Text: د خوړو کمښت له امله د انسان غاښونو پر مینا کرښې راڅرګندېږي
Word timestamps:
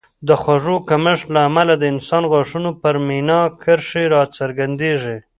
د 0.27 0.29
خوړو 0.41 0.75
کمښت 0.89 1.25
له 1.35 1.39
امله 1.49 1.73
د 1.77 1.83
انسان 1.93 2.23
غاښونو 2.31 2.69
پر 2.81 2.95
مینا 3.07 3.41
کرښې 3.61 4.03
راڅرګندېږي 4.13 5.17